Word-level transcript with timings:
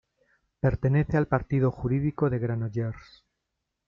Pertenece 0.59 1.15
al 1.15 1.27
partido 1.27 1.69
jurídico 1.69 2.31
de 2.31 2.39
Granollers. 2.39 3.23